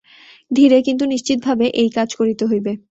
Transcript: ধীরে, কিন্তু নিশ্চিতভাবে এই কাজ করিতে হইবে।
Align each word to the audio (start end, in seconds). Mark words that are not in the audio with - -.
ধীরে, 0.51 0.77
কিন্তু 0.81 1.03
নিশ্চিতভাবে 1.05 1.65
এই 1.75 1.89
কাজ 1.91 2.09
করিতে 2.15 2.43
হইবে। 2.45 2.71